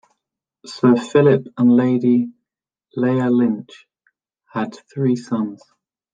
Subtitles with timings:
[0.65, 2.33] Sir Phillip and Lady
[2.95, 3.85] Leah Lynch
[4.51, 5.61] had three sons.